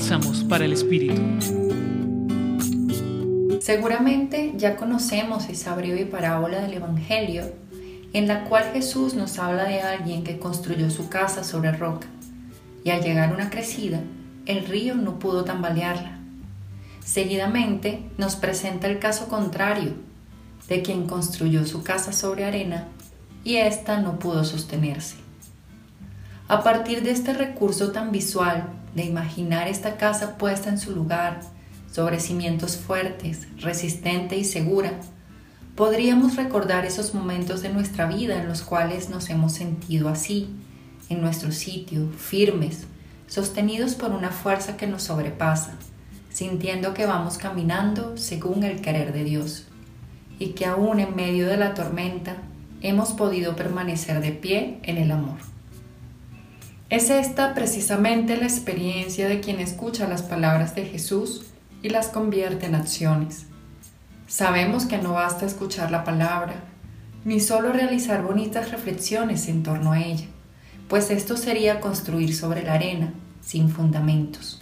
[0.00, 1.20] Bálsamos para el Espíritu.
[3.60, 7.52] Seguramente ya conocemos esa breve parábola del Evangelio
[8.14, 12.06] en la cual Jesús nos habla de alguien que construyó su casa sobre roca
[12.82, 14.00] y al llegar una crecida,
[14.46, 16.18] el río no pudo tambalearla.
[17.04, 19.92] Seguidamente nos presenta el caso contrario
[20.66, 22.88] de quien construyó su casa sobre arena
[23.44, 25.16] y ésta no pudo sostenerse.
[26.50, 31.42] A partir de este recurso tan visual de imaginar esta casa puesta en su lugar,
[31.92, 34.94] sobre cimientos fuertes, resistente y segura,
[35.76, 40.48] podríamos recordar esos momentos de nuestra vida en los cuales nos hemos sentido así,
[41.08, 42.88] en nuestro sitio, firmes,
[43.28, 45.74] sostenidos por una fuerza que nos sobrepasa,
[46.30, 49.68] sintiendo que vamos caminando según el querer de Dios,
[50.40, 52.38] y que aún en medio de la tormenta
[52.82, 55.38] hemos podido permanecer de pie en el amor.
[56.90, 61.46] Es esta precisamente la experiencia de quien escucha las palabras de Jesús
[61.82, 63.46] y las convierte en acciones.
[64.26, 66.64] Sabemos que no basta escuchar la palabra,
[67.24, 70.26] ni solo realizar bonitas reflexiones en torno a ella,
[70.88, 74.60] pues esto sería construir sobre la arena, sin fundamentos.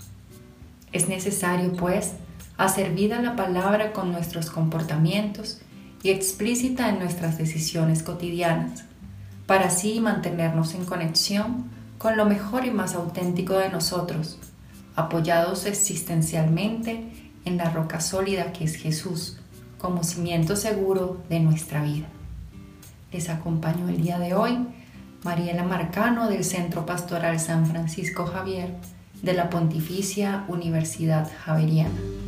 [0.93, 2.13] Es necesario, pues,
[2.59, 5.63] hacer vida la palabra con nuestros comportamientos
[6.03, 8.85] y explícita en nuestras decisiones cotidianas,
[9.47, 14.39] para así mantenernos en conexión con lo mejor y más auténtico de nosotros,
[14.95, 19.39] apoyados existencialmente en la roca sólida que es Jesús,
[19.79, 22.07] como cimiento seguro de nuestra vida.
[23.13, 24.59] Les acompaño el día de hoy
[25.25, 28.75] Mariela Marcano del Centro Pastoral San Francisco Javier
[29.23, 32.28] de la Pontificia Universidad Javeriana.